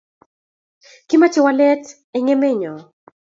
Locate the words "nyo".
2.59-2.73